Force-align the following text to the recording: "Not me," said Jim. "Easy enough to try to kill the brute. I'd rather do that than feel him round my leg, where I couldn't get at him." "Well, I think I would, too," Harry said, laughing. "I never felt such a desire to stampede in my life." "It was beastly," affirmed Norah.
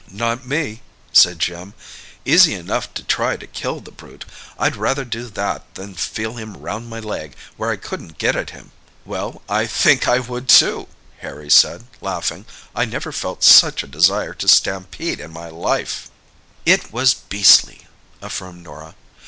"Not 0.09 0.47
me," 0.47 0.81
said 1.13 1.37
Jim. 1.37 1.75
"Easy 2.25 2.55
enough 2.55 2.91
to 2.95 3.03
try 3.03 3.37
to 3.37 3.45
kill 3.45 3.81
the 3.81 3.91
brute. 3.91 4.25
I'd 4.57 4.75
rather 4.75 5.05
do 5.05 5.29
that 5.29 5.75
than 5.75 5.93
feel 5.93 6.37
him 6.37 6.57
round 6.57 6.89
my 6.89 6.97
leg, 6.99 7.35
where 7.55 7.69
I 7.69 7.75
couldn't 7.75 8.17
get 8.17 8.35
at 8.35 8.49
him." 8.49 8.71
"Well, 9.05 9.43
I 9.47 9.67
think 9.67 10.07
I 10.07 10.17
would, 10.17 10.49
too," 10.49 10.87
Harry 11.19 11.51
said, 11.51 11.85
laughing. 12.01 12.45
"I 12.75 12.85
never 12.85 13.11
felt 13.11 13.43
such 13.43 13.83
a 13.83 13.87
desire 13.87 14.33
to 14.33 14.47
stampede 14.47 15.19
in 15.19 15.31
my 15.31 15.49
life." 15.49 16.09
"It 16.65 16.91
was 16.91 17.13
beastly," 17.13 17.85
affirmed 18.23 18.63
Norah. 18.63 18.95